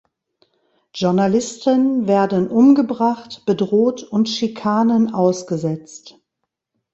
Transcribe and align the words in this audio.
Journalisten 0.95 2.07
werden 2.07 2.49
umgebracht, 2.49 3.45
bedroht 3.45 4.01
und 4.01 4.27
Schikanen 4.29 5.13
ausgesetzt. 5.13 6.17